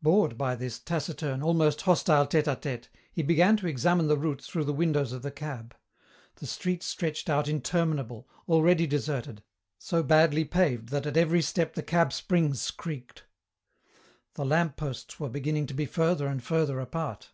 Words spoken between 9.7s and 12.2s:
so badly paved that at every step the cab